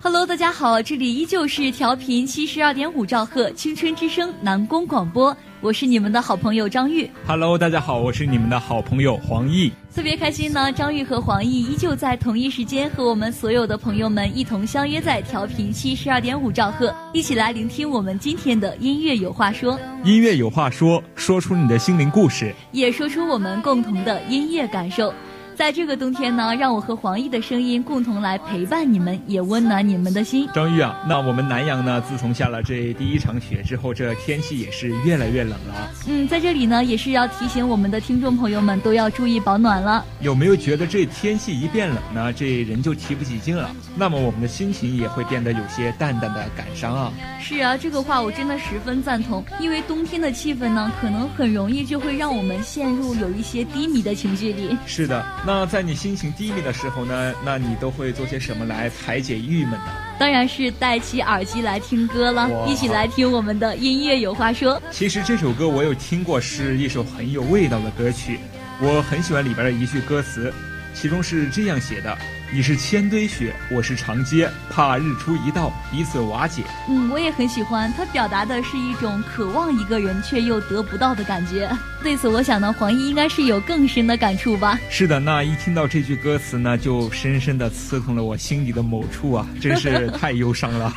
[0.00, 7.10] Hello，大家好，这里依旧是调频七十二点五兆赫青春之声南宫广播，我是你们的好朋友张玉。
[7.26, 9.72] Hello，大家好，我是你们的好朋友黄奕。
[9.92, 19.78] 特别开心呢，张玉和黄奕依旧在同一时间和我们所有的朋友们一同相约在调频七十二点五兆赫，一起来聆听我们今天的音乐有话说。
[20.04, 25.12] 音乐有话说，说出你的心灵故事，也说出我们共同的音乐感受。
[25.58, 30.48] 在这个冬天呢，让我和黄奕的声音共同来陪伴你们，也温暖你们的心。
[30.54, 35.90] 张玉啊，那我们南阳呢，自从下了这第一场雪之后，这天气也是越来越冷了。
[36.06, 40.04] 嗯，在这里呢，也是要提醒我们的听众朋友们都要注意保暖了。
[40.20, 43.68] 有没有觉得这天气一变冷呢，这人就提不起劲了？
[43.96, 47.12] 那么我们的心情也会变得有些淡淡的感伤啊。
[47.40, 54.78] 是啊，这个话我真的十分赞同，因为冬天的气氛呢，可能很容易就会让我们陷入有一些低迷的情绪里。
[54.86, 55.26] 是的。
[55.48, 57.32] 那在你心情低迷的时候呢？
[57.42, 59.86] 那你都会做些什么来排解郁闷呢？
[60.20, 64.78] 当然是戴起耳机来听歌了，一起来听我们的音乐有话说。
[64.90, 68.38] 其实这首歌我有听过，是一首很有味道的歌曲，
[68.78, 70.52] 我很喜欢里边的一句歌词，
[70.92, 72.14] 其中是这样写的。
[72.50, 76.62] 你是千堆雪，我是长街，怕日出一到，彼此瓦解。
[76.88, 81.68] 嗯，我也很喜欢，它表达的是一种渴望一个人却又得不到的感觉。
[82.02, 84.80] 对此，我想呢，黄奕应该是有更深的感触吧。
[84.88, 90.94] 是的，那一听到这句歌词呢，就深深的刺痛了我心底的某处啊，真是 太忧伤了。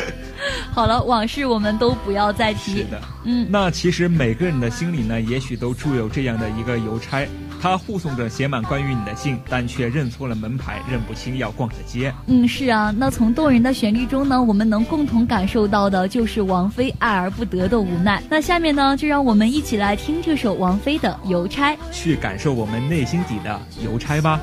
[0.72, 2.76] 好了，往事我们都不要再提。
[2.76, 7.28] 是的，嗯，那其实每个人的心里呢，也许都住有这样的一个邮差。
[7.60, 12.12] 他护送着写满关于你的信，但却认错了门牌，认不清要逛的街。
[12.26, 12.94] 嗯，是啊。
[12.96, 18.22] 那从动人的旋律中呢，我们能共同感受到的就是王菲爱而不得的无奈。
[18.28, 24.40] 那下面呢，就让我们一起来听这首王菲的《邮差》，去感受我们内心底的邮差吧。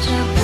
[0.00, 0.39] Japan.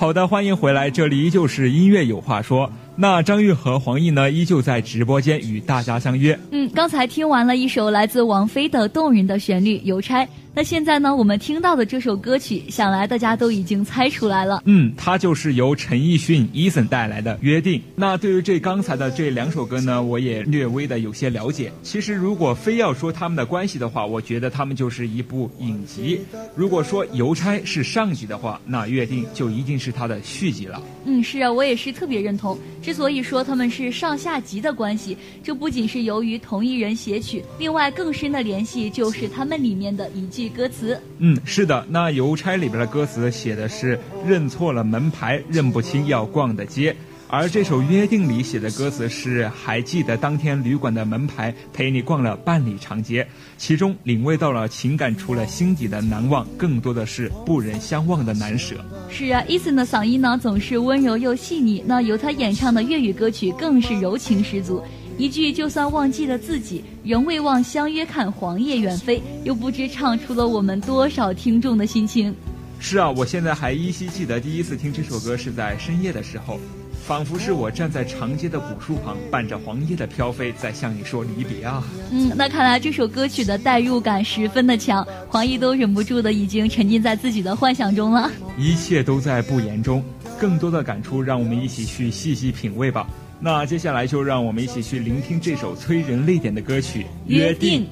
[0.00, 2.72] 好的，欢迎回来，这里依旧是音乐有话说。
[2.96, 6.38] 那张玉和黄奕呢，依旧在直播间与大家相约。
[6.52, 10.24] 嗯，刚才听完了一首来自王菲的动人的旋律《邮差》。
[10.52, 14.60] 那现在呢，我们听到的这首歌曲，想来大家都已经猜出来了。
[14.64, 17.78] 嗯，它就是由陈奕迅、Eason 带来的《约定》。
[17.94, 21.72] 那对于这刚才的这两首歌呢，我也略微的有些了解。
[21.84, 26.20] 其实如果非要说他们的关系的话，我觉得他们就是一部影集。
[26.56, 30.82] 如果说《邮差》是上集的话，那《约定》就一定是它的续集了。
[31.04, 32.58] 嗯，是啊，我也是特别认同。
[32.82, 41.00] 之所以说他们是上下集的关系，这不仅是由于同一人写曲，另外更深的联系就是他们里面的一句歌词。
[41.18, 46.96] 嗯，是的，那《邮差》里边的歌词写的是认错了门牌，认不清要逛的街。
[47.32, 53.24] 而这首《约定》里写的歌词是：还记得当天旅馆的门牌，陪你逛了半里长街，
[53.56, 58.84] 其中领会到了情感，除了心底的难忘，更多的是不忍相忘的难舍。
[59.08, 64.82] 是啊，Eason 的嗓音呢总是温柔又细腻，那由他演唱的粤语歌曲更是柔情十足。
[65.20, 72.34] 一句就算忘记了自己，仍未忘相约看黄叶远飞，又不知唱出了我们多少听众的心情。
[72.78, 76.58] 是啊，我现在还依稀记得第一次听这首歌是在深夜的时候。
[77.06, 81.82] 仿佛是我站在长街的古树旁，伴着黄叶的飘飞，在向你说离别啊！
[82.12, 88.30] 嗯，那看来这首歌曲的代入感十分的强，黄奕都忍不住的已经沉浸在自己的幻想中了。
[88.56, 90.04] 一切都在不言中，
[90.38, 93.08] 更多的感触，让我们一起去细细品味吧。
[93.42, 97.84] 那接下来就让我们一起去聆听这首催人泪点的歌曲《约定》。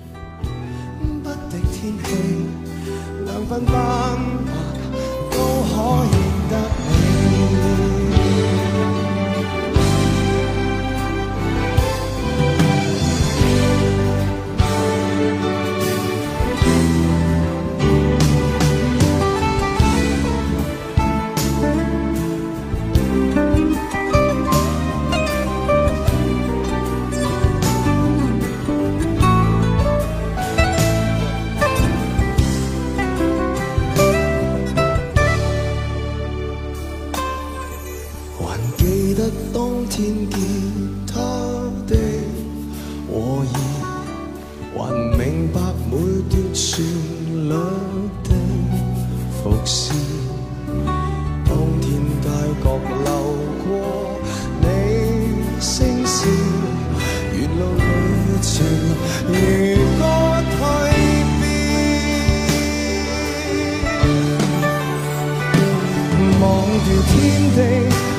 [67.09, 67.17] 天
[67.55, 67.59] 地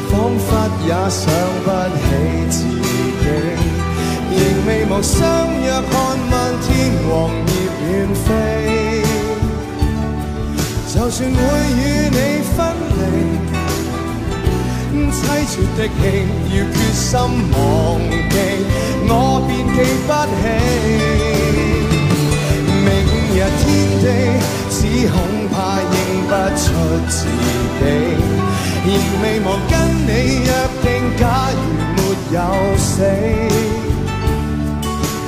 [0.09, 0.47] 仿佛
[0.85, 1.23] 也想
[1.63, 2.03] 不起
[2.49, 3.25] 自己
[4.31, 4.37] 仍
[4.67, 5.17] 未忘相
[5.61, 5.93] 约看
[6.29, 6.67] 漫天
[7.07, 7.09] 黄
[7.47, 7.51] 叶
[7.89, 8.27] 远飞。
[10.93, 11.37] 就算会
[11.77, 12.17] 与你
[12.55, 12.57] 分
[12.97, 13.01] 离
[15.11, 15.97] 凄绝的戏
[16.51, 17.57] 要决心忘
[18.29, 18.35] 记
[19.07, 19.11] 我
[19.47, 20.41] 便记不起
[22.85, 22.87] 明
[23.33, 23.65] 日天
[24.01, 24.58] 地。
[28.91, 29.73] 仍未忘跟
[30.07, 30.09] 你
[30.45, 30.49] 约
[30.81, 30.87] 定，
[31.17, 31.57] 假如
[31.95, 31.97] 没
[32.33, 32.37] 有
[32.77, 33.03] 死，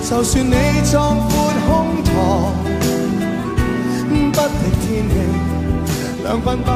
[0.10, 0.56] 就算你
[0.90, 0.94] 壮
[1.30, 1.32] 阔
[1.68, 1.70] 胸
[2.04, 2.10] 膛
[4.32, 5.14] 不敌天气，
[6.24, 6.72] 两鬓斑。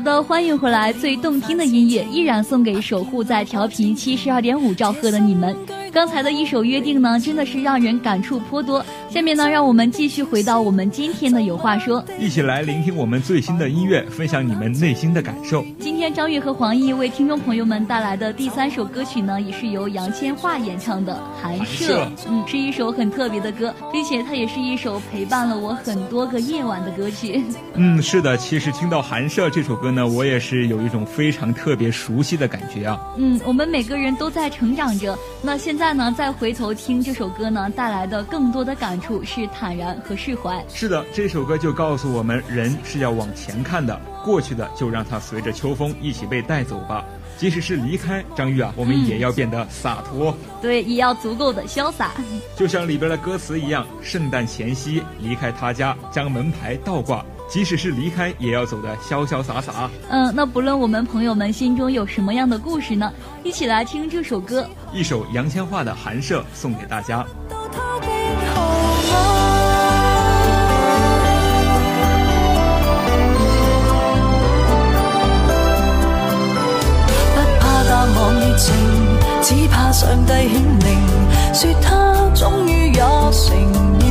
[0.00, 0.22] 好的。
[0.22, 5.54] 欢迎回来，最动听的音乐依然送给守护在调频七十二点五兆赫的你们。
[5.92, 8.82] 刚才的一首约定呢，真的是让人感触颇多。
[9.10, 15.62] 下面呢，让我们继续回到我们今天的有话说，一起来聆听我们最新的音乐，分享你们内心的感受。
[16.00, 22.04] 今天张宇和黄奕为听众朋友们带来的第三首歌曲呢，也是由杨千嬅演唱的《寒舍》。
[22.26, 27.44] 嗯，是一首很特别的歌，并且它也是一首陪伴了我很多个夜晚的歌曲。
[27.74, 32.98] 嗯，是的，其实听到《寒舍》这首歌呢，我也是有一种非常特别熟悉的感觉啊。
[33.18, 38.98] 嗯，我们每个人都在成长着，那现在呢，再回头听这首歌呢，带来的更多的感。
[39.02, 40.64] 触是坦然和释怀。
[40.72, 47.04] 是的，这首歌就告诉我们，人是要往前看的，过去的就让它随着秋风一起被带走吧。
[47.36, 50.36] 即使是离开张玉啊，我们也要变得洒脱。
[50.60, 52.10] 对，也要足够的潇洒。
[52.54, 57.24] 就像里边的歌词一样，圣诞前夕离开他家，将门牌倒挂。
[57.48, 59.90] 即使是离开，也要走得潇潇洒洒。
[60.10, 63.10] 嗯，那不论我们朋友们心中有什么样的故事呢？
[63.42, 67.26] 一起来听这首歌，一首杨千嬅的《寒舍》送给大家。
[69.10, 69.39] 情，
[79.42, 80.88] 只怕上帝显灵，
[81.52, 83.56] 说他终于也承
[83.98, 84.02] 认，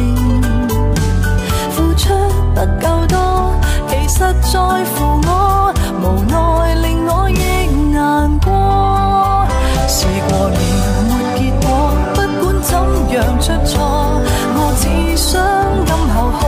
[1.71, 2.09] 付出
[2.55, 3.53] 不够多，
[3.87, 6.33] 其实在乎我，无奈
[6.81, 8.49] 令我亦难过。
[9.87, 10.57] 试过了
[11.07, 11.67] 没结果，
[12.13, 12.69] 不管怎
[13.15, 13.71] 样出错，
[14.55, 14.83] 我只
[15.15, 15.29] 想
[15.85, 16.41] 今后好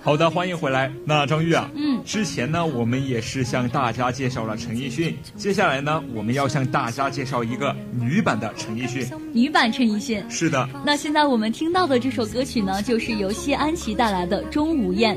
[0.00, 0.90] 好的，欢迎回来。
[1.04, 9.06] 那张玉啊，嗯，之前呢，我们也是向大家介绍了陈奕迅，接下来呢，我们要向大家介绍一个女版的陈奕迅。
[9.32, 10.24] 女版陈奕迅。
[10.30, 10.66] 是的。
[10.84, 15.14] 那现在我们听到的这首歌曲呢，就是由谢安琪带来的《钟无艳》。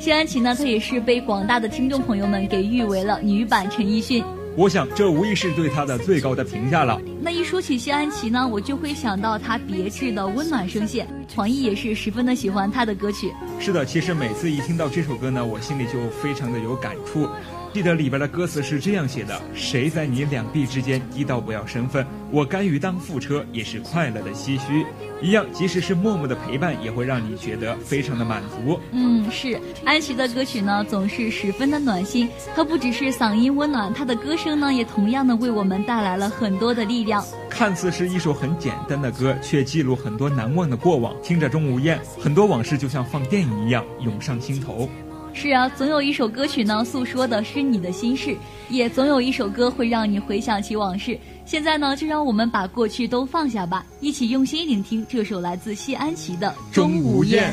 [0.00, 4.24] 谢安琪呢，她也是被广大的听众朋友们给誉为了女版陈奕迅。
[4.54, 7.00] 我想，这无疑是对他的最高的评价了。
[7.22, 11.08] 那一说起谢安琪呢，我就会想到她别致的温暖声线。
[11.34, 13.32] 黄奕也是十分的喜欢她的歌曲。
[13.58, 15.92] 是的，其实每次一听到这首歌呢，我心里就
[16.22, 17.26] 非常的有感触。
[17.72, 24.84] 记得里边的歌词是这样写的：谁在你两臂之间低到不要身份，我甘于当副车，也是快乐的唏嘘。
[25.22, 28.78] 一样，即使是默默的陪伴，也会让你觉得非常的满足。
[28.90, 32.28] 嗯，是安琪的歌曲呢，总是十分的暖心。
[32.54, 37.24] 她不只是嗓音温暖，她的歌声呢，也同样的为我们带来了很多的力量。
[37.48, 41.14] 看似是一首很简单的歌，却记录很多难忘的过往。
[41.22, 44.90] 听着钟无艳，很多往事就像放电影一样涌上心头。
[45.34, 48.36] 是啊，总有一首歌曲呢，诉说的是你的心事，
[48.68, 51.18] 也总有一首歌会让你回想起往事。
[51.44, 57.52] 现在呢，就让我们把过去都放下吧，一起用心聆听这首来自谢安琪的《钟无艳》。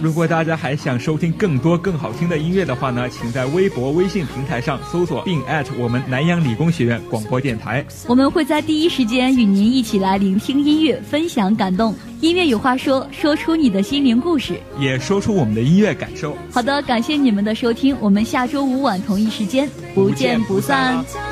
[0.00, 5.42] 如果大家还想收听更多更好听的音乐的话呢，请在微博、微信平台上搜索并
[5.78, 7.84] 我们南阳理工学院广播电台。
[8.06, 11.94] 我们会在第一时间与您一起来聆听音乐，分享感动。
[12.20, 16.36] 音乐有话说，说出你的心灵故事，也说出我们的音乐感受。
[16.50, 21.04] 好的，感谢你们的收听，我们下周五晚同一时间不见不散。
[21.08, 21.31] 是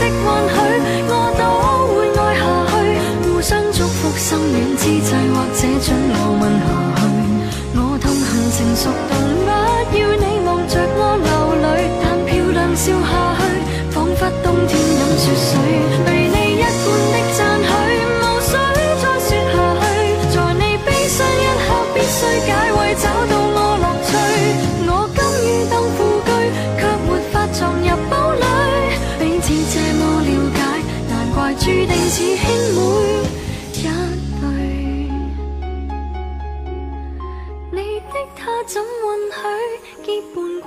[0.00, 0.12] 的允
[0.48, 0.56] 许，
[1.06, 1.42] 我都
[1.92, 2.72] 会爱下去。
[3.28, 7.00] 互相祝福，心软之际，或者准我问下去。
[7.76, 9.12] 我痛恨成熟到